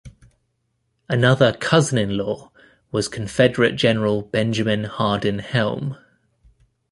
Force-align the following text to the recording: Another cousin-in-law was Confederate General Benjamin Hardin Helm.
Another 1.09 1.53
cousin-in-law 1.53 2.51
was 2.91 3.07
Confederate 3.07 3.73
General 3.75 4.23
Benjamin 4.23 4.85
Hardin 4.85 5.37
Helm. 5.37 5.95